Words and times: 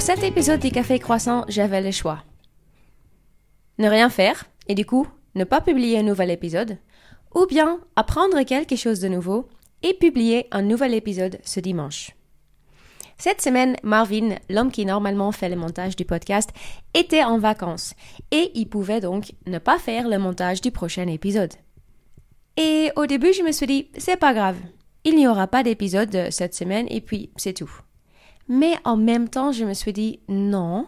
Pour 0.00 0.06
cet 0.06 0.22
épisode 0.22 0.60
du 0.60 0.70
Café 0.70 0.98
Croissant, 0.98 1.44
j'avais 1.48 1.82
le 1.82 1.90
choix. 1.90 2.24
Ne 3.76 3.86
rien 3.86 4.08
faire, 4.08 4.46
et 4.66 4.74
du 4.74 4.86
coup, 4.86 5.06
ne 5.34 5.44
pas 5.44 5.60
publier 5.60 5.98
un 5.98 6.04
nouvel 6.04 6.30
épisode, 6.30 6.78
ou 7.34 7.44
bien 7.44 7.80
apprendre 7.96 8.42
quelque 8.44 8.76
chose 8.76 9.00
de 9.00 9.08
nouveau 9.08 9.50
et 9.82 9.92
publier 9.92 10.46
un 10.52 10.62
nouvel 10.62 10.94
épisode 10.94 11.38
ce 11.44 11.60
dimanche. 11.60 12.12
Cette 13.18 13.42
semaine, 13.42 13.76
Marvin, 13.82 14.36
l'homme 14.48 14.72
qui 14.72 14.86
normalement 14.86 15.32
fait 15.32 15.50
le 15.50 15.56
montage 15.56 15.96
du 15.96 16.06
podcast, 16.06 16.48
était 16.94 17.22
en 17.22 17.36
vacances 17.36 17.92
et 18.30 18.52
il 18.54 18.70
pouvait 18.70 19.02
donc 19.02 19.34
ne 19.44 19.58
pas 19.58 19.78
faire 19.78 20.08
le 20.08 20.18
montage 20.18 20.62
du 20.62 20.70
prochain 20.70 21.08
épisode. 21.08 21.52
Et 22.56 22.90
au 22.96 23.04
début, 23.04 23.34
je 23.34 23.42
me 23.42 23.52
suis 23.52 23.66
dit, 23.66 23.90
c'est 23.98 24.16
pas 24.16 24.32
grave, 24.32 24.56
il 25.04 25.14
n'y 25.16 25.28
aura 25.28 25.46
pas 25.46 25.62
d'épisode 25.62 26.28
cette 26.30 26.54
semaine 26.54 26.86
et 26.88 27.02
puis 27.02 27.32
c'est 27.36 27.52
tout. 27.52 27.82
Mais 28.48 28.74
en 28.84 28.96
même 28.96 29.28
temps, 29.28 29.52
je 29.52 29.64
me 29.64 29.74
suis 29.74 29.92
dit, 29.92 30.20
non, 30.28 30.86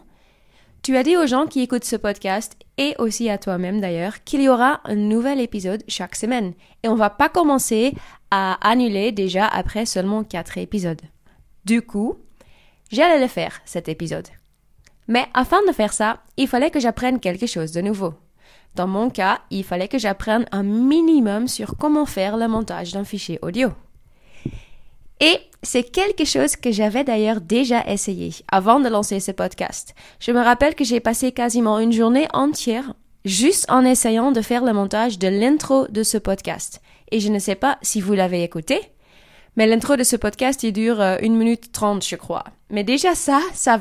tu 0.83 0.97
as 0.97 1.03
dit 1.03 1.15
aux 1.15 1.27
gens 1.27 1.45
qui 1.47 1.61
écoutent 1.61 1.85
ce 1.85 1.95
podcast 1.95 2.57
et 2.77 2.93
aussi 2.99 3.29
à 3.29 3.37
toi-même 3.37 3.79
d'ailleurs 3.79 4.23
qu'il 4.25 4.41
y 4.41 4.49
aura 4.49 4.81
un 4.83 4.95
nouvel 4.95 5.39
épisode 5.39 5.81
chaque 5.87 6.17
semaine 6.17 6.53
et 6.83 6.89
on 6.89 6.95
va 6.95 7.09
pas 7.09 7.29
commencer 7.29 7.93
à 8.31 8.57
annuler 8.67 9.13
déjà 9.13 9.47
après 9.47 9.85
seulement 9.85 10.25
quatre 10.25 10.57
épisodes. 10.57 11.01
Du 11.63 11.81
coup, 11.81 12.17
j'allais 12.91 13.21
le 13.21 13.27
faire 13.27 13.61
cet 13.63 13.87
épisode. 13.87 14.27
Mais 15.07 15.25
afin 15.33 15.65
de 15.65 15.71
faire 15.71 15.93
ça, 15.93 16.21
il 16.35 16.49
fallait 16.49 16.71
que 16.71 16.81
j'apprenne 16.81 17.21
quelque 17.21 17.47
chose 17.47 17.71
de 17.71 17.79
nouveau. 17.79 18.13
Dans 18.75 18.87
mon 18.87 19.09
cas, 19.09 19.39
il 19.51 19.63
fallait 19.63 19.87
que 19.87 19.97
j'apprenne 19.99 20.45
un 20.51 20.63
minimum 20.63 21.47
sur 21.47 21.77
comment 21.77 22.05
faire 22.05 22.35
le 22.35 22.49
montage 22.49 22.91
d'un 22.91 23.05
fichier 23.05 23.39
audio. 23.41 23.69
Et 25.21 25.39
c'est 25.63 25.83
quelque 25.83 26.25
chose 26.25 26.55
que 26.55 26.71
j'avais 26.71 27.03
d'ailleurs 27.03 27.41
déjà 27.41 27.83
essayé 27.87 28.31
avant 28.49 28.79
de 28.79 28.89
lancer 28.89 29.19
ce 29.19 29.31
podcast. 29.31 29.95
Je 30.19 30.31
me 30.31 30.41
rappelle 30.41 30.75
que 30.75 30.83
j'ai 30.83 30.99
passé 30.99 31.31
quasiment 31.31 31.79
une 31.79 31.93
journée 31.93 32.27
entière 32.33 32.93
juste 33.25 33.65
en 33.69 33.85
essayant 33.85 34.31
de 34.31 34.41
faire 34.41 34.63
le 34.63 34.73
montage 34.73 35.17
de 35.17 35.29
l'intro 35.29 35.87
de 35.87 36.03
ce 36.03 36.17
podcast. 36.17 36.81
Et 37.11 37.19
je 37.19 37.29
ne 37.29 37.39
sais 37.39 37.55
pas 37.55 37.77
si 37.81 38.01
vous 38.01 38.13
l'avez 38.13 38.43
écouté, 38.43 38.81
mais 39.55 39.67
l'intro 39.67 39.95
de 39.95 40.03
ce 40.03 40.15
podcast, 40.15 40.63
il 40.63 40.73
dure 40.73 40.99
euh, 40.99 41.17
une 41.21 41.37
minute 41.37 41.71
trente, 41.71 42.05
je 42.05 42.15
crois. 42.15 42.43
Mais 42.69 42.83
déjà 42.83 43.15
ça, 43.15 43.39
ça 43.53 43.79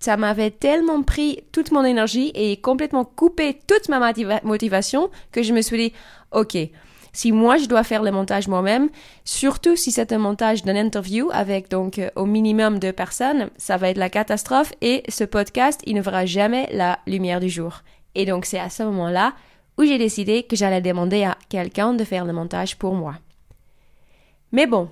ça 0.00 0.16
m'avait 0.16 0.50
tellement 0.50 1.02
pris 1.02 1.40
toute 1.52 1.72
mon 1.72 1.84
énergie 1.84 2.30
et 2.34 2.60
complètement 2.60 3.04
coupé 3.04 3.58
toute 3.66 3.88
ma 3.88 4.00
motivation 4.44 5.10
que 5.32 5.42
je 5.42 5.52
me 5.52 5.60
suis 5.60 5.76
dit, 5.76 5.92
OK, 6.32 6.56
si 7.18 7.32
moi 7.32 7.56
je 7.56 7.66
dois 7.66 7.82
faire 7.82 8.04
le 8.04 8.12
montage 8.12 8.46
moi-même, 8.46 8.90
surtout 9.24 9.74
si 9.74 9.90
c'est 9.90 10.12
un 10.12 10.18
montage 10.18 10.62
d'une 10.62 10.76
interview 10.76 11.28
avec 11.32 11.68
donc 11.68 11.98
euh, 11.98 12.10
au 12.14 12.26
minimum 12.26 12.78
deux 12.78 12.92
personnes, 12.92 13.50
ça 13.56 13.76
va 13.76 13.88
être 13.88 13.96
la 13.96 14.08
catastrophe 14.08 14.72
et 14.82 15.02
ce 15.08 15.24
podcast, 15.24 15.80
il 15.84 15.96
ne 15.96 16.00
verra 16.00 16.26
jamais 16.26 16.68
la 16.70 17.00
lumière 17.08 17.40
du 17.40 17.48
jour. 17.48 17.82
Et 18.14 18.24
donc 18.24 18.44
c'est 18.44 18.60
à 18.60 18.70
ce 18.70 18.84
moment-là 18.84 19.32
où 19.76 19.82
j'ai 19.82 19.98
décidé 19.98 20.44
que 20.44 20.54
j'allais 20.54 20.80
demander 20.80 21.24
à 21.24 21.36
quelqu'un 21.48 21.92
de 21.92 22.04
faire 22.04 22.24
le 22.24 22.32
montage 22.32 22.78
pour 22.78 22.94
moi. 22.94 23.16
Mais 24.52 24.68
bon, 24.68 24.88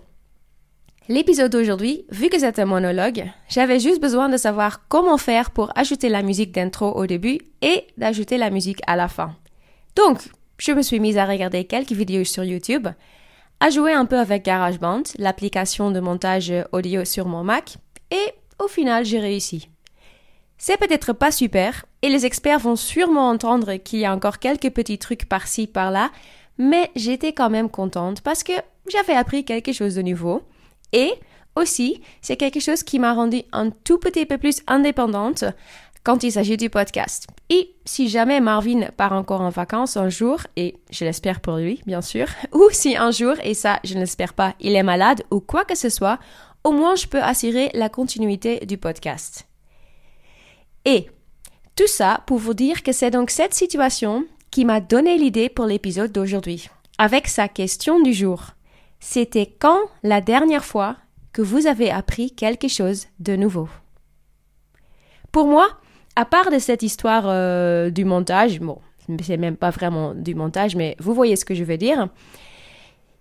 l'épisode 1.09 1.53
d'aujourd'hui, 1.53 2.07
vu 2.11 2.29
que 2.29 2.41
c'est 2.41 2.59
un 2.59 2.65
monologue, 2.65 3.31
j'avais 3.49 3.79
juste 3.79 4.03
besoin 4.03 4.29
de 4.29 4.37
savoir 4.37 4.89
comment 4.89 5.17
faire 5.17 5.53
pour 5.53 5.71
ajouter 5.79 6.09
la 6.09 6.23
musique 6.23 6.51
d'intro 6.51 6.91
au 6.91 7.07
début 7.07 7.39
et 7.63 7.87
d'ajouter 7.99 8.37
la 8.37 8.51
musique 8.51 8.81
à 8.89 8.97
la 8.97 9.07
fin. 9.07 9.37
Donc, 9.95 10.29
je 10.59 10.73
me 10.73 10.83
suis 10.83 11.01
mise 11.01 11.19
à 11.19 11.27
regarder 11.27 11.65
quelques 11.65 11.93
vidéos 11.93 12.25
sur 12.25 12.45
YouTube, 12.45 12.89
à 13.61 13.71
jouer 13.71 13.93
un 13.93 14.05
peu 14.05 14.19
avec 14.19 14.45
GarageBand, 14.45 15.03
l'application 15.19 15.91
de 15.91 16.01
montage 16.01 16.53
audio 16.73 17.05
sur 17.05 17.27
mon 17.27 17.45
Mac, 17.45 17.77
et 18.11 18.35
au 18.63 18.69
final, 18.69 19.05
j'ai 19.05 19.19
réussi. 19.19 19.69
C'est 20.59 20.79
peut-être 20.79 21.13
pas 21.13 21.31
super, 21.31 21.85
et 22.03 22.09
les 22.09 22.25
experts 22.25 22.61
vont 22.61 22.77
sûrement 22.77 23.29
entendre 23.29 23.75
qu'il 23.77 23.99
y 23.99 24.05
a 24.07 24.15
encore 24.15 24.39
quelques 24.39 24.71
petits 24.71 24.99
trucs 24.99 25.29
par-ci, 25.29 25.67
par-là, 25.67 26.11
mais 26.59 26.91
j'étais 26.97 27.33
quand 27.33 27.51
même 27.51 27.69
contente 27.69 28.23
parce 28.23 28.43
que 28.43 28.53
j'avais 28.91 29.15
appris 29.15 29.45
quelque 29.45 29.73
chose 29.73 29.95
de 29.95 30.03
nouveau, 30.03 30.43
et 30.93 31.13
aussi, 31.57 32.03
c'est 32.21 32.37
quelque 32.37 32.61
chose 32.61 32.83
qui 32.83 32.99
m'a 32.99 33.15
rendu 33.15 33.43
un 33.53 33.71
tout 33.71 33.99
petit 33.99 34.27
peu 34.27 34.39
plus 34.39 34.63
indépendante 34.67 35.45
quand 36.07 36.23
il 36.23 36.31
s'agit 36.31 36.57
du 36.57 36.71
podcast. 36.71 37.27
Et 37.51 37.75
si 37.85 38.09
jamais 38.09 38.41
Marvin 38.41 38.91
part 38.97 39.13
encore 39.13 39.41
en 39.41 39.51
vacances 39.51 39.97
un 39.97 40.09
jour, 40.09 40.39
et 40.55 40.77
je 40.93 41.05
l'espère 41.05 41.41
pour 41.41 41.57
lui, 41.57 41.83
bien 41.85 42.01
sûr, 42.01 42.29
ou 42.53 42.69
si 42.71 42.97
un 42.97 43.11
jour, 43.11 43.35
et 43.43 43.55
ça 43.55 43.81
je 43.83 43.95
ne 43.95 44.01
l'espère 44.01 44.33
pas, 44.33 44.55
il 44.61 44.77
est 44.77 44.85
malade 44.85 45.25
ou 45.33 45.41
quoi 45.41 45.65
que 45.65 45.75
ce 45.75 45.89
soit, 45.89 46.21
au 46.63 46.71
moins 46.71 46.95
je 46.95 47.09
peux 47.09 47.21
assurer 47.21 47.71
la 47.75 47.89
continuité 47.89 48.65
du 48.67 48.79
podcast. 48.79 49.49
Et 50.85 51.11
tout 51.75 51.89
ça 51.89 52.23
pour 52.29 52.39
vous 52.39 52.55
dire 52.55 52.85
que 52.85 52.93
c'est 52.93 53.11
donc 53.11 53.31
cette 53.31 53.55
situation 53.55 54.25
qui 54.53 54.65
m'a 54.65 54.79
donné 54.79 55.19
l'idée 55.19 55.49
pour 55.49 55.67
l'épisode 55.67 56.13
d'aujourd'hui, 56.13 56.71
avec 56.99 57.27
sa 57.27 57.49
question 57.49 58.01
du 58.01 58.13
jour. 58.13 58.53
C'était 59.01 59.53
quand 59.59 59.81
la 60.05 60.21
dernière 60.21 60.65
fois 60.65 60.99
que 61.33 61.43
vous 61.43 61.67
avez 61.67 61.91
appris 61.91 62.31
quelque 62.31 62.69
chose 62.69 63.07
de 63.19 63.35
nouveau? 63.35 63.69
Pour 65.33 65.49
moi, 65.49 65.69
à 66.17 66.25
part 66.25 66.51
de 66.51 66.59
cette 66.59 66.83
histoire 66.83 67.25
euh, 67.27 67.91
du 67.91 68.05
montage, 68.05 68.61
bon, 68.61 68.79
c'est 69.23 69.37
même 69.37 69.57
pas 69.57 69.71
vraiment 69.71 70.15
du 70.15 70.35
montage, 70.35 70.75
mais 70.75 70.97
vous 70.99 71.15
voyez 71.15 71.37
ce 71.37 71.45
que 71.45 71.55
je 71.55 71.63
veux 71.63 71.77
dire, 71.77 72.09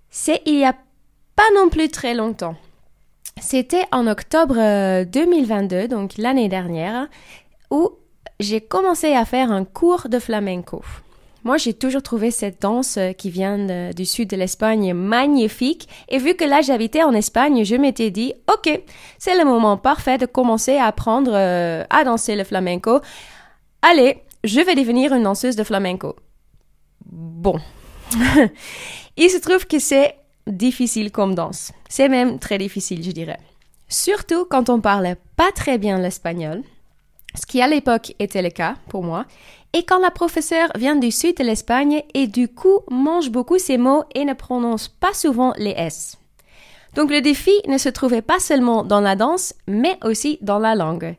c'est 0.09 0.41
il 0.45 0.55
y 0.55 0.65
a 0.65 0.73
pas 1.35 1.43
non 1.55 1.69
plus 1.69 1.89
très 1.89 2.13
longtemps. 2.13 2.55
C'était 3.41 3.83
en 3.91 4.07
octobre 4.07 4.55
2022, 5.03 5.75
euh, 5.75 5.87
donc 5.87 6.17
l'année 6.17 6.47
dernière, 6.47 7.09
où 7.69 7.91
j'ai 8.39 8.61
commencé 8.61 9.13
à 9.13 9.25
faire 9.25 9.51
un 9.51 9.65
cours 9.65 10.07
de 10.09 10.19
flamenco. 10.19 10.81
Moi, 11.45 11.57
j'ai 11.57 11.75
toujours 11.75 12.01
trouvé 12.01 12.31
cette 12.31 12.59
danse 12.59 12.97
euh, 12.97 13.11
qui 13.11 13.29
vient 13.29 13.91
du 13.93 14.05
sud 14.05 14.31
de 14.31 14.35
l'Espagne 14.35 14.95
magnifique. 14.95 15.87
Et 16.09 16.17
vu 16.17 16.33
que 16.33 16.43
là, 16.43 16.61
j'habitais 16.61 17.03
en 17.03 17.13
Espagne, 17.13 17.63
je 17.63 17.75
m'étais 17.75 18.09
dit, 18.09 18.33
OK, 18.51 18.81
c'est 19.19 19.37
le 19.37 19.45
moment 19.45 19.77
parfait 19.77 20.17
de 20.17 20.25
commencer 20.25 20.77
à 20.77 20.87
apprendre 20.87 21.31
euh, 21.35 21.83
à 21.91 22.03
danser 22.03 22.35
le 22.35 22.43
flamenco. 22.43 22.99
Allez, 23.83 24.23
je 24.43 24.59
vais 24.59 24.73
devenir 24.73 25.13
une 25.13 25.21
danseuse 25.21 25.55
de 25.55 25.63
flamenco. 25.63 26.15
Bon. 27.05 27.59
Il 29.17 29.29
se 29.29 29.37
trouve 29.37 29.67
que 29.67 29.77
c'est 29.77 30.15
difficile 30.47 31.11
comme 31.11 31.35
danse. 31.35 31.71
C'est 31.87 32.09
même 32.09 32.39
très 32.39 32.57
difficile, 32.57 33.03
je 33.03 33.11
dirais. 33.11 33.39
Surtout 33.87 34.45
quand 34.49 34.69
on 34.69 34.81
parle 34.81 35.15
pas 35.35 35.51
très 35.53 35.77
bien 35.77 35.99
l'espagnol, 35.99 36.63
ce 37.35 37.45
qui 37.45 37.61
à 37.61 37.67
l'époque 37.67 38.13
était 38.19 38.41
le 38.41 38.49
cas 38.49 38.75
pour 38.89 39.03
moi, 39.03 39.25
et 39.73 39.83
quand 39.83 39.99
la 39.99 40.11
professeure 40.11 40.69
vient 40.75 40.95
du 40.95 41.11
sud 41.11 41.37
de 41.37 41.43
l'Espagne 41.43 42.03
et 42.13 42.27
du 42.27 42.47
coup 42.47 42.79
mange 42.89 43.29
beaucoup 43.29 43.59
ses 43.59 43.77
mots 43.77 44.03
et 44.13 44.23
ne 44.23 44.33
prononce 44.33 44.87
pas 44.87 45.13
souvent 45.13 45.53
les 45.57 45.73
S. 45.75 46.17
Donc 46.93 47.11
le 47.11 47.21
défi 47.21 47.51
ne 47.67 47.77
se 47.77 47.89
trouvait 47.89 48.21
pas 48.21 48.39
seulement 48.39 48.83
dans 48.83 49.01
la 49.01 49.17
danse, 49.17 49.53
mais 49.67 49.97
aussi 50.03 50.37
dans 50.41 50.59
la 50.59 50.75
langue. 50.75 51.15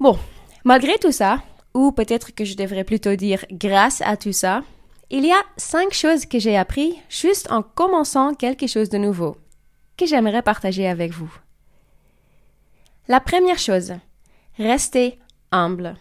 Bon, 0.00 0.18
malgré 0.64 0.98
tout 0.98 1.12
ça, 1.12 1.42
ou 1.74 1.92
peut-être 1.92 2.34
que 2.34 2.46
je 2.46 2.56
devrais 2.56 2.84
plutôt 2.84 3.14
dire 3.14 3.44
grâce 3.50 4.00
à 4.00 4.16
tout 4.16 4.32
ça, 4.32 4.62
il 5.10 5.24
y 5.24 5.32
a 5.32 5.42
cinq 5.58 5.92
choses 5.92 6.24
que 6.24 6.38
j'ai 6.38 6.56
appris 6.56 6.98
juste 7.08 7.52
en 7.52 7.62
commençant 7.62 8.34
quelque 8.34 8.66
chose 8.66 8.88
de 8.88 8.98
nouveau, 8.98 9.36
que 9.98 10.06
j'aimerais 10.06 10.42
partager 10.42 10.88
avec 10.88 11.12
vous. 11.12 11.32
La 13.06 13.20
première 13.20 13.58
chose, 13.58 13.92
restez 14.58 15.18
humble. 15.52 15.96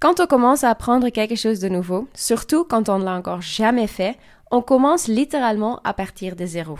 Quand 0.00 0.20
on 0.20 0.26
commence 0.26 0.64
à 0.64 0.70
apprendre 0.70 1.10
quelque 1.10 1.36
chose 1.36 1.60
de 1.60 1.68
nouveau, 1.68 2.08
surtout 2.14 2.64
quand 2.64 2.88
on 2.88 2.98
ne 2.98 3.04
l'a 3.04 3.14
encore 3.14 3.42
jamais 3.42 3.86
fait, 3.86 4.16
on 4.50 4.62
commence 4.62 5.08
littéralement 5.08 5.80
à 5.84 5.92
partir 5.92 6.36
de 6.36 6.46
zéro. 6.46 6.78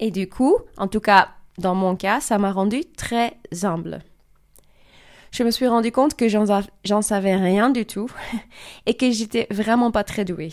Et 0.00 0.10
du 0.10 0.28
coup, 0.28 0.58
en 0.76 0.88
tout 0.88 1.00
cas 1.00 1.28
dans 1.58 1.74
mon 1.74 1.94
cas, 1.96 2.20
ça 2.20 2.38
m'a 2.38 2.52
rendu 2.52 2.84
très 2.84 3.36
humble. 3.62 4.00
Je 5.30 5.42
me 5.42 5.50
suis 5.50 5.66
rendu 5.66 5.92
compte 5.92 6.14
que 6.14 6.28
j'en 6.28 7.02
savais 7.02 7.36
rien 7.36 7.70
du 7.70 7.86
tout 7.86 8.10
et 8.86 8.94
que 8.94 9.10
j'étais 9.10 9.46
vraiment 9.50 9.90
pas 9.90 10.04
très 10.04 10.24
douée. 10.24 10.52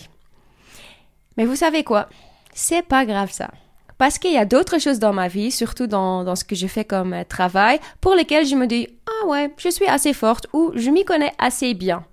Mais 1.37 1.45
vous 1.45 1.55
savez 1.55 1.83
quoi? 1.83 2.09
C'est 2.53 2.81
pas 2.81 3.05
grave 3.05 3.31
ça. 3.31 3.51
Parce 3.97 4.17
qu'il 4.17 4.33
y 4.33 4.37
a 4.37 4.45
d'autres 4.45 4.79
choses 4.79 4.97
dans 4.97 5.13
ma 5.13 5.27
vie, 5.27 5.51
surtout 5.51 5.85
dans, 5.85 6.23
dans 6.23 6.35
ce 6.35 6.43
que 6.43 6.55
je 6.55 6.65
fais 6.65 6.83
comme 6.83 7.13
euh, 7.13 7.23
travail, 7.23 7.79
pour 8.01 8.15
lesquelles 8.15 8.47
je 8.47 8.55
me 8.55 8.65
dis, 8.65 8.87
ouais, 9.31 9.53
je 9.57 9.69
suis 9.69 9.87
assez 9.87 10.13
forte 10.13 10.47
ou 10.53 10.71
je 10.75 10.89
m'y 10.89 11.05
connais 11.05 11.33
assez 11.37 11.73
bien. 11.73 12.05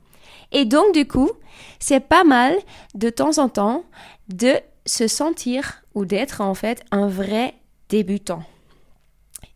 Et 0.52 0.64
donc, 0.64 0.94
du 0.94 1.06
coup, 1.06 1.30
c'est 1.78 2.00
pas 2.00 2.24
mal 2.24 2.56
de 2.94 3.10
temps 3.10 3.38
en 3.38 3.48
temps 3.48 3.84
de 4.28 4.54
se 4.86 5.06
sentir 5.06 5.82
ou 5.94 6.04
d'être 6.04 6.40
en 6.40 6.54
fait 6.54 6.82
un 6.90 7.08
vrai 7.08 7.54
débutant. 7.88 8.42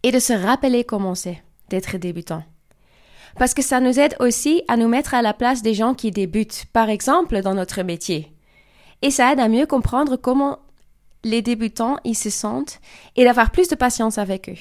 Et 0.03 0.11
de 0.11 0.19
se 0.19 0.32
rappeler 0.32 0.85
comment 0.85 1.14
c'est 1.14 1.43
d'être 1.69 1.97
débutant. 1.97 2.43
Parce 3.38 3.55
que 3.55 3.62
ça 3.62 3.81
nous 3.81 3.99
aide 3.99 4.17
aussi 4.20 4.62
à 4.69 4.76
nous 4.76 4.88
mettre 4.88 5.14
à 5.14 5.23
la 5.23 5.32
place 5.32 5.62
des 5.62 5.73
gens 5.73 5.94
qui 5.94 6.11
débutent, 6.11 6.67
par 6.73 6.91
exemple 6.91 7.41
dans 7.41 7.55
notre 7.55 7.82
métier. 7.82 8.32
Et 9.00 9.11
ça 9.11 9.32
aide 9.32 9.41
à 9.41 9.49
mieux 9.49 9.67
comprendre 9.67 10.17
comment 10.17 10.59
les 11.25 11.41
débutants 11.41 11.97
ils 12.05 12.17
se 12.17 12.31
sentent 12.31 12.81
et 13.17 13.25
d'avoir 13.25 13.50
plus 13.50 13.69
de 13.69 13.75
patience 13.75 14.19
avec 14.19 14.49
eux. 14.49 14.59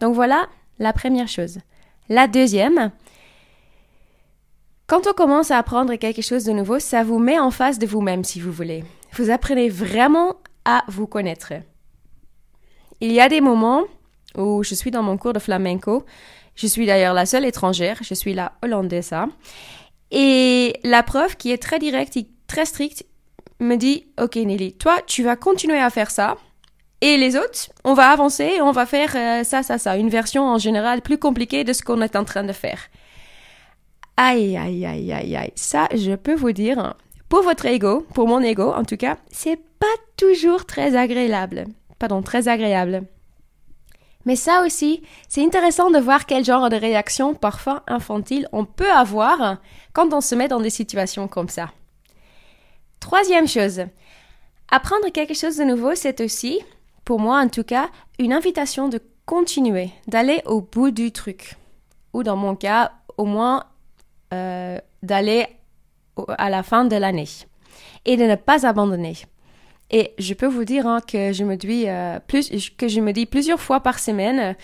Donc 0.00 0.14
voilà, 0.14 0.48
la 0.78 0.92
première 0.92 1.28
chose. 1.28 1.58
La 2.08 2.26
deuxième, 2.26 2.90
quand 4.86 5.06
on 5.06 5.12
commence 5.12 5.50
à 5.50 5.58
apprendre 5.58 5.94
quelque 5.96 6.22
chose 6.22 6.44
de 6.44 6.52
nouveau, 6.52 6.78
ça 6.78 7.04
vous 7.04 7.18
met 7.18 7.38
en 7.38 7.50
face 7.50 7.78
de 7.78 7.86
vous-même 7.86 8.24
si 8.24 8.40
vous 8.40 8.50
voulez. 8.50 8.84
Vous 9.12 9.28
apprenez 9.28 9.68
vraiment 9.68 10.36
à 10.64 10.84
vous 10.88 11.06
connaître. 11.06 11.52
Il 13.00 13.12
y 13.12 13.20
a 13.20 13.28
des 13.28 13.42
moments 13.42 13.84
où 14.36 14.62
je 14.62 14.74
suis 14.74 14.90
dans 14.90 15.02
mon 15.02 15.18
cours 15.18 15.34
de 15.34 15.38
flamenco. 15.38 16.04
Je 16.54 16.66
suis 16.66 16.86
d'ailleurs 16.86 17.12
la 17.12 17.26
seule 17.26 17.44
étrangère, 17.44 17.98
je 18.02 18.14
suis 18.14 18.32
la 18.32 18.52
hollandaise. 18.62 19.12
Et 20.10 20.80
la 20.84 21.02
prof, 21.02 21.36
qui 21.36 21.52
est 21.52 21.62
très 21.62 21.78
directe 21.78 22.16
et 22.16 22.26
très 22.46 22.64
stricte, 22.64 23.04
me 23.60 23.76
dit, 23.76 24.06
OK 24.18 24.36
Nelly, 24.36 24.72
toi, 24.72 24.96
tu 25.06 25.22
vas 25.22 25.36
continuer 25.36 25.78
à 25.78 25.90
faire 25.90 26.10
ça. 26.10 26.36
Et 27.00 27.16
les 27.16 27.36
autres, 27.36 27.70
on 27.84 27.94
va 27.94 28.10
avancer 28.10 28.60
on 28.60 28.72
va 28.72 28.86
faire 28.86 29.12
euh, 29.14 29.44
ça, 29.44 29.62
ça, 29.62 29.78
ça. 29.78 29.96
Une 29.96 30.08
version 30.08 30.44
en 30.44 30.58
général 30.58 31.00
plus 31.00 31.18
compliquée 31.18 31.64
de 31.64 31.72
ce 31.72 31.82
qu'on 31.82 32.02
est 32.02 32.16
en 32.16 32.24
train 32.24 32.44
de 32.44 32.52
faire. 32.52 32.80
Aïe, 34.16 34.56
aïe, 34.56 34.84
aïe, 34.84 35.12
aïe, 35.12 35.36
aïe. 35.36 35.52
Ça, 35.54 35.88
je 35.94 36.16
peux 36.16 36.34
vous 36.34 36.50
dire, 36.50 36.94
pour 37.28 37.42
votre 37.42 37.66
ego, 37.66 38.04
pour 38.14 38.26
mon 38.26 38.40
ego 38.40 38.72
en 38.72 38.84
tout 38.84 38.96
cas, 38.96 39.16
c'est 39.30 39.60
pas 39.78 39.86
toujours 40.16 40.66
très 40.66 40.96
agréable. 40.96 41.66
Pardon, 42.00 42.22
très 42.22 42.48
agréable. 42.48 43.04
Mais 44.24 44.36
ça 44.36 44.62
aussi, 44.62 45.02
c'est 45.28 45.44
intéressant 45.44 45.90
de 45.90 45.98
voir 45.98 46.26
quel 46.26 46.44
genre 46.44 46.68
de 46.68 46.76
réaction 46.76 47.34
parfois 47.34 47.82
infantile 47.86 48.48
on 48.52 48.64
peut 48.64 48.90
avoir 48.90 49.58
quand 49.92 50.12
on 50.12 50.20
se 50.20 50.34
met 50.34 50.48
dans 50.48 50.60
des 50.60 50.70
situations 50.70 51.28
comme 51.28 51.48
ça. 51.48 51.70
Troisième 53.00 53.48
chose, 53.48 53.84
apprendre 54.70 55.10
quelque 55.12 55.34
chose 55.34 55.56
de 55.56 55.64
nouveau, 55.64 55.94
c'est 55.94 56.20
aussi, 56.20 56.60
pour 57.08 57.20
moi 57.20 57.40
en 57.40 57.48
tout 57.48 57.64
cas, 57.64 57.88
une 58.18 58.34
invitation 58.34 58.90
de 58.90 59.00
continuer, 59.24 59.88
d'aller 60.08 60.42
au 60.44 60.60
bout 60.60 60.90
du 60.90 61.10
truc. 61.10 61.56
Ou 62.12 62.22
dans 62.22 62.36
mon 62.36 62.54
cas, 62.54 62.92
au 63.16 63.24
moins 63.24 63.64
euh, 64.34 64.76
d'aller 65.02 65.46
à 66.36 66.50
la 66.50 66.62
fin 66.62 66.84
de 66.84 66.94
l'année 66.96 67.30
et 68.04 68.18
de 68.18 68.24
ne 68.24 68.34
pas 68.34 68.66
abandonner. 68.66 69.14
Et 69.90 70.12
je 70.18 70.34
peux 70.34 70.48
vous 70.48 70.66
dire 70.66 70.86
hein, 70.86 71.00
que 71.00 71.32
je 71.32 71.44
me 71.44 71.56
dis 71.56 71.84
euh, 71.88 72.18
plus 72.26 72.50
que 72.76 72.88
je 72.88 73.00
me 73.00 73.14
dis 73.14 73.24
plusieurs 73.24 73.58
fois 73.58 73.80
par 73.80 74.00
semaine. 74.00 74.54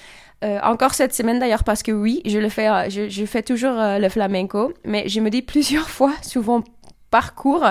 Euh, 0.44 0.58
encore 0.64 0.92
cette 0.92 1.14
semaine 1.14 1.38
d'ailleurs 1.38 1.64
parce 1.64 1.82
que 1.82 1.92
oui, 1.92 2.20
je 2.26 2.38
le 2.38 2.50
fais, 2.50 2.90
je, 2.90 3.08
je 3.08 3.24
fais 3.24 3.42
toujours 3.42 3.76
le 3.78 4.08
flamenco, 4.10 4.74
mais 4.84 5.08
je 5.08 5.20
me 5.20 5.30
dis 5.30 5.40
plusieurs 5.40 5.88
fois, 5.96 6.12
souvent 6.20 6.62
par 7.10 7.34
cours, 7.34 7.64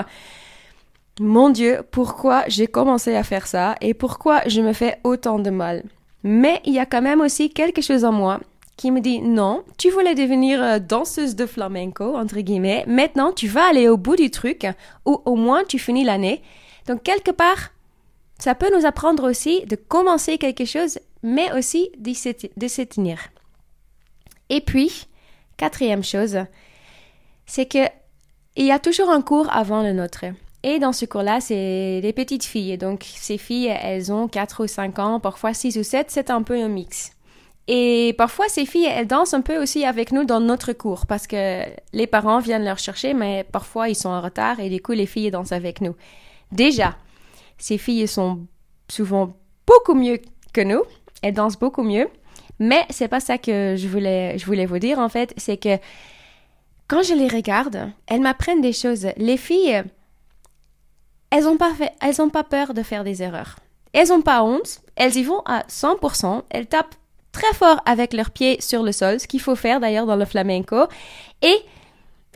mon 1.20 1.50
Dieu, 1.50 1.82
pourquoi 1.92 2.44
j'ai 2.48 2.66
commencé 2.66 3.14
à 3.14 3.22
faire 3.22 3.46
ça 3.46 3.76
et 3.80 3.94
pourquoi 3.94 4.42
je 4.46 4.60
me 4.60 4.72
fais 4.72 4.98
autant 5.04 5.38
de 5.38 5.50
mal? 5.50 5.84
Mais 6.24 6.60
il 6.64 6.72
y 6.72 6.78
a 6.78 6.86
quand 6.86 7.02
même 7.02 7.20
aussi 7.20 7.50
quelque 7.50 7.82
chose 7.82 8.04
en 8.04 8.12
moi 8.12 8.40
qui 8.76 8.90
me 8.90 9.00
dit 9.00 9.20
non, 9.20 9.62
tu 9.78 9.90
voulais 9.90 10.16
devenir 10.16 10.60
euh, 10.60 10.78
danseuse 10.80 11.36
de 11.36 11.46
flamenco, 11.46 12.16
entre 12.16 12.40
guillemets, 12.40 12.84
maintenant 12.88 13.32
tu 13.32 13.46
vas 13.46 13.68
aller 13.68 13.88
au 13.88 13.96
bout 13.96 14.16
du 14.16 14.30
truc, 14.30 14.66
ou 15.04 15.20
au 15.24 15.36
moins 15.36 15.62
tu 15.64 15.78
finis 15.78 16.02
l'année. 16.02 16.42
Donc 16.88 17.04
quelque 17.04 17.30
part, 17.30 17.70
ça 18.38 18.56
peut 18.56 18.76
nous 18.76 18.84
apprendre 18.84 19.30
aussi 19.30 19.64
de 19.66 19.76
commencer 19.76 20.38
quelque 20.38 20.64
chose, 20.64 20.98
mais 21.22 21.52
aussi 21.52 21.90
de 21.96 22.12
se 22.68 22.82
tenir. 22.82 23.18
Et 24.48 24.60
puis, 24.60 25.06
quatrième 25.56 26.02
chose, 26.02 26.38
c'est 27.46 27.66
que 27.66 27.86
il 28.56 28.66
y 28.66 28.72
a 28.72 28.78
toujours 28.78 29.10
un 29.10 29.22
cours 29.22 29.48
avant 29.52 29.82
le 29.82 29.92
nôtre. 29.92 30.26
Et 30.66 30.78
dans 30.78 30.94
ce 30.94 31.04
cours-là, 31.04 31.42
c'est 31.42 32.00
des 32.00 32.14
petites 32.14 32.42
filles. 32.42 32.78
Donc, 32.78 33.04
ces 33.04 33.36
filles, 33.36 33.66
elles 33.66 34.10
ont 34.10 34.28
4 34.28 34.64
ou 34.64 34.66
5 34.66 34.98
ans, 34.98 35.20
parfois 35.20 35.52
6 35.52 35.76
ou 35.76 35.82
7, 35.82 36.06
c'est 36.10 36.30
un 36.30 36.42
peu 36.42 36.54
un 36.54 36.68
mix. 36.68 37.12
Et 37.68 38.14
parfois, 38.16 38.46
ces 38.48 38.64
filles, 38.64 38.86
elles 38.86 39.06
dansent 39.06 39.34
un 39.34 39.42
peu 39.42 39.62
aussi 39.62 39.84
avec 39.84 40.10
nous 40.10 40.24
dans 40.24 40.40
notre 40.40 40.72
cours 40.72 41.04
parce 41.06 41.26
que 41.26 41.62
les 41.92 42.06
parents 42.06 42.38
viennent 42.38 42.64
leur 42.64 42.78
chercher, 42.78 43.12
mais 43.12 43.44
parfois 43.44 43.90
ils 43.90 43.94
sont 43.94 44.08
en 44.08 44.22
retard 44.22 44.58
et 44.58 44.70
du 44.70 44.80
coup, 44.80 44.92
les 44.92 45.04
filles 45.06 45.30
dansent 45.30 45.52
avec 45.52 45.82
nous. 45.82 45.94
Déjà, 46.50 46.96
ces 47.58 47.76
filles 47.76 48.08
sont 48.08 48.46
souvent 48.88 49.36
beaucoup 49.66 49.94
mieux 49.94 50.18
que 50.54 50.62
nous. 50.62 50.82
Elles 51.20 51.34
dansent 51.34 51.58
beaucoup 51.58 51.82
mieux. 51.82 52.08
Mais 52.58 52.86
c'est 52.88 53.08
pas 53.08 53.20
ça 53.20 53.36
que 53.36 53.74
je 53.76 53.86
voulais, 53.86 54.38
je 54.38 54.46
voulais 54.46 54.66
vous 54.66 54.78
dire 54.78 54.98
en 54.98 55.10
fait. 55.10 55.34
C'est 55.36 55.58
que 55.58 55.76
quand 56.88 57.02
je 57.02 57.12
les 57.12 57.28
regarde, 57.28 57.90
elles 58.06 58.20
m'apprennent 58.20 58.62
des 58.62 58.72
choses. 58.72 59.08
Les 59.18 59.36
filles, 59.36 59.84
elles 61.34 61.44
n'ont 61.44 61.56
pas, 61.56 61.72
ont 62.20 62.30
pas 62.30 62.44
peur 62.44 62.74
de 62.74 62.82
faire 62.84 63.02
des 63.02 63.20
erreurs. 63.20 63.56
Elles 63.92 64.08
n'ont 64.08 64.22
pas 64.22 64.44
honte, 64.44 64.80
elles 64.94 65.16
y 65.16 65.24
vont 65.24 65.42
à 65.46 65.64
100%, 65.68 66.42
elles 66.50 66.66
tapent 66.66 66.94
très 67.32 67.52
fort 67.54 67.80
avec 67.86 68.12
leurs 68.12 68.30
pieds 68.30 68.60
sur 68.60 68.84
le 68.84 68.92
sol, 68.92 69.18
ce 69.18 69.26
qu'il 69.26 69.40
faut 69.40 69.56
faire 69.56 69.80
d'ailleurs 69.80 70.06
dans 70.06 70.14
le 70.14 70.26
flamenco, 70.26 70.86
et 71.42 71.56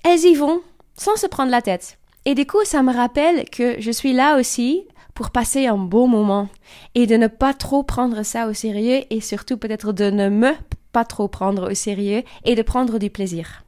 elles 0.02 0.24
y 0.24 0.34
vont 0.34 0.62
sans 0.96 1.14
se 1.16 1.28
prendre 1.28 1.52
la 1.52 1.62
tête. 1.62 1.98
Et 2.24 2.34
du 2.34 2.44
coup, 2.44 2.64
ça 2.64 2.82
me 2.82 2.92
rappelle 2.92 3.48
que 3.50 3.80
je 3.80 3.90
suis 3.92 4.12
là 4.12 4.36
aussi 4.36 4.84
pour 5.14 5.30
passer 5.30 5.66
un 5.66 5.78
beau 5.78 6.08
moment 6.08 6.48
et 6.96 7.06
de 7.06 7.16
ne 7.16 7.28
pas 7.28 7.54
trop 7.54 7.84
prendre 7.84 8.24
ça 8.24 8.48
au 8.48 8.52
sérieux 8.52 9.02
et 9.10 9.20
surtout 9.20 9.58
peut-être 9.58 9.92
de 9.92 10.10
ne 10.10 10.28
me 10.28 10.54
pas 10.92 11.04
trop 11.04 11.28
prendre 11.28 11.70
au 11.70 11.74
sérieux 11.74 12.24
et 12.44 12.56
de 12.56 12.62
prendre 12.62 12.98
du 12.98 13.10
plaisir. 13.10 13.62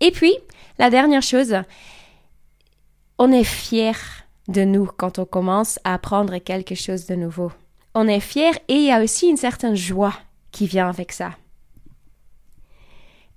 Et 0.00 0.10
puis, 0.10 0.34
la 0.78 0.90
dernière 0.90 1.22
chose, 1.22 1.56
on 3.18 3.32
est 3.32 3.44
fier 3.44 3.96
de 4.48 4.64
nous 4.64 4.86
quand 4.86 5.18
on 5.18 5.24
commence 5.24 5.78
à 5.84 5.94
apprendre 5.94 6.38
quelque 6.38 6.74
chose 6.74 7.06
de 7.06 7.14
nouveau. 7.14 7.52
On 7.94 8.08
est 8.08 8.20
fier 8.20 8.54
et 8.68 8.74
il 8.74 8.84
y 8.84 8.92
a 8.92 9.02
aussi 9.02 9.28
une 9.28 9.36
certaine 9.36 9.74
joie 9.74 10.14
qui 10.52 10.66
vient 10.66 10.88
avec 10.88 11.12
ça. 11.12 11.32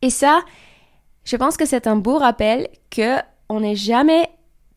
Et 0.02 0.10
ça, 0.10 0.42
je 1.24 1.36
pense 1.36 1.58
que 1.58 1.66
c'est 1.66 1.88
un 1.88 1.96
beau 1.96 2.18
rappel 2.18 2.70
que 2.90 3.18
on 3.50 3.60
n'est 3.62 3.76
jamais 3.76 4.30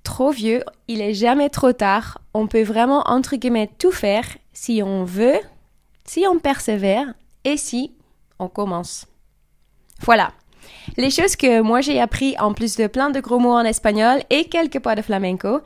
trop 0.03 0.31
vieux, 0.31 0.63
il 0.89 1.01
est 1.01 1.15
jamais 1.15 1.49
trop 1.49 1.73
tard. 1.73 2.19
On 2.35 2.47
peut 2.47 2.63
vraiment 2.63 3.03
entre 3.07 3.37
guillemets 3.37 3.71
tout 3.79 3.93
faire 3.93 4.27
si 4.53 4.83
on 4.83 5.05
veut, 5.05 5.39
si 6.05 6.27
on 6.29 6.39
persévère 6.39 7.15
et 7.45 7.57
si 7.57 7.95
on 8.39 8.49
commence. 8.49 9.07
Voilà. 10.01 10.33
Les 10.97 11.11
choses 11.11 11.37
que 11.37 11.61
moi 11.61 11.81
j'ai 11.81 12.01
appris 12.01 12.37
en 12.39 12.53
plus 12.53 12.77
de 12.77 12.87
plein 12.87 13.11
de 13.11 13.21
gros 13.21 13.39
mots 13.39 13.55
en 13.55 13.65
espagnol 13.65 14.23
et 14.31 14.45
quelques 14.45 14.81
pas 14.81 14.95
de 14.95 15.03
flamenco. 15.03 15.61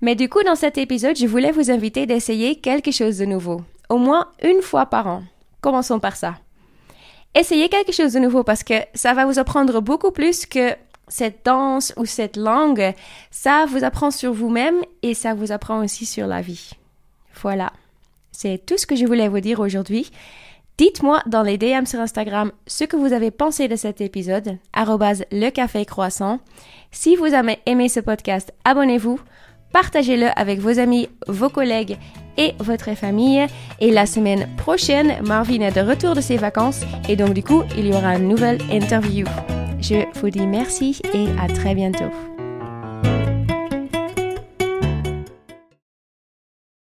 Mais 0.00 0.14
du 0.14 0.28
coup, 0.28 0.42
dans 0.42 0.56
cet 0.56 0.76
épisode, 0.76 1.16
je 1.16 1.26
voulais 1.26 1.52
vous 1.52 1.70
inviter 1.70 2.04
d'essayer 2.06 2.56
quelque 2.56 2.90
chose 2.90 3.18
de 3.18 3.24
nouveau, 3.24 3.62
au 3.88 3.96
moins 3.96 4.28
une 4.42 4.60
fois 4.60 4.86
par 4.86 5.06
an. 5.06 5.22
Commençons 5.62 6.00
par 6.00 6.16
ça. 6.16 6.34
Essayez 7.34 7.68
quelque 7.68 7.92
chose 7.92 8.12
de 8.12 8.18
nouveau 8.18 8.44
parce 8.44 8.62
que 8.62 8.74
ça 8.94 9.14
va 9.14 9.26
vous 9.26 9.38
apprendre 9.38 9.80
beaucoup 9.80 10.10
plus 10.10 10.46
que 10.46 10.74
cette 11.08 11.44
danse 11.44 11.92
ou 11.96 12.04
cette 12.04 12.36
langue. 12.36 12.94
Ça 13.30 13.66
vous 13.68 13.84
apprend 13.84 14.10
sur 14.10 14.32
vous-même 14.32 14.76
et 15.02 15.14
ça 15.14 15.34
vous 15.34 15.52
apprend 15.52 15.82
aussi 15.82 16.06
sur 16.06 16.26
la 16.26 16.40
vie. 16.40 16.70
Voilà. 17.42 17.72
C'est 18.32 18.64
tout 18.64 18.76
ce 18.76 18.86
que 18.86 18.96
je 18.96 19.06
voulais 19.06 19.28
vous 19.28 19.40
dire 19.40 19.60
aujourd'hui. 19.60 20.10
Dites-moi 20.78 21.22
dans 21.26 21.42
les 21.42 21.56
DM 21.56 21.86
sur 21.86 22.00
Instagram 22.00 22.52
ce 22.66 22.84
que 22.84 22.96
vous 22.96 23.14
avez 23.14 23.30
pensé 23.30 23.66
de 23.66 23.76
cet 23.76 24.02
épisode, 24.02 24.58
le 24.74 25.48
café 25.48 25.86
croissant. 25.86 26.38
Si 26.90 27.16
vous 27.16 27.32
avez 27.32 27.58
aimé 27.64 27.88
ce 27.88 28.00
podcast, 28.00 28.52
abonnez-vous, 28.66 29.18
partagez-le 29.72 30.26
avec 30.36 30.58
vos 30.58 30.78
amis, 30.78 31.08
vos 31.28 31.48
collègues 31.48 31.96
et 32.36 32.52
votre 32.58 32.94
famille. 32.94 33.46
Et 33.80 33.90
la 33.90 34.04
semaine 34.04 34.48
prochaine, 34.58 35.16
Marvin 35.24 35.62
est 35.62 35.74
de 35.74 35.80
retour 35.80 36.14
de 36.14 36.20
ses 36.20 36.36
vacances 36.36 36.82
et 37.08 37.16
donc 37.16 37.32
du 37.32 37.42
coup, 37.42 37.62
il 37.78 37.86
y 37.86 37.92
aura 37.92 38.16
une 38.16 38.28
nouvelle 38.28 38.60
interview. 38.70 39.26
Je 39.80 40.04
vous 40.20 40.28
dis 40.28 40.46
merci 40.46 41.00
et 41.14 41.26
à 41.40 41.48
très 41.48 41.74
bientôt. 41.74 42.35